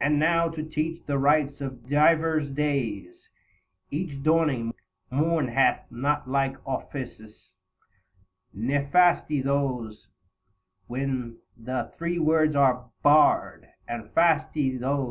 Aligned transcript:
And 0.00 0.18
now 0.18 0.48
to 0.48 0.64
teach 0.64 1.06
the 1.06 1.16
rites 1.16 1.60
of 1.60 1.88
divers 1.88 2.50
days 2.50 3.28
(Each 3.88 4.20
dawning 4.20 4.74
morn 5.12 5.46
hath 5.46 5.86
not 5.92 6.28
like 6.28 6.56
offices); 6.66 7.50
Nefasti 8.52 9.44
those, 9.44 10.08
when 10.88 11.38
the 11.56 11.92
three 11.96 12.18
words 12.18 12.56
are 12.56 12.90
barred, 13.04 13.68
And 13.86 14.10
Fasti 14.10 14.70
those 14.70 14.80
whereon 14.80 14.80
lawsuits 14.80 14.82
be 14.82 14.82
heard. 14.82 15.10